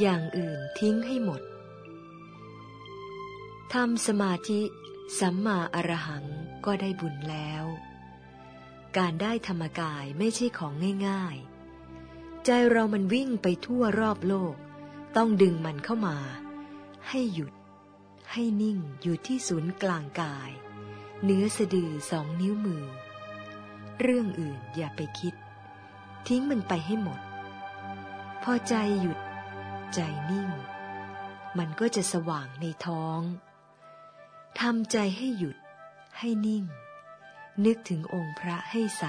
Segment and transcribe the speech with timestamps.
[0.00, 1.42] อย่างอื่นทิ้งให้หมด
[3.72, 4.60] ทำสมาธิ
[5.18, 6.24] สัมมาอรหัง
[6.64, 7.64] ก็ได้บุญแล้ว
[8.96, 10.72] การได้ธรรมกายไม่ใช่ของ
[11.08, 14.54] ง่ายๆ ใจเรามันวิ่งไปทั่วรอบโลก
[15.16, 16.16] ต้องดึงมันเข้ามา
[17.08, 17.52] ให้หยุด
[18.32, 20.50] ให้นิ่งอยู่ที่ศูนย์กลางกาย
[21.24, 22.84] เนื้อสะดือสองนิ้วมือ
[24.00, 25.34] เรื่องอื่นอย่าไปคิด
[26.28, 27.20] ทิ้งมันไปให้หมด
[28.42, 29.18] พอใจหยุด
[29.94, 30.50] ใจนิ่ง
[31.58, 33.20] มันก็จะสว่างในท้อง
[34.60, 35.56] ทำใจให้หยุด
[36.18, 36.64] ให้นิ่ง
[37.64, 39.04] นึกถึงองค์พระให้ใส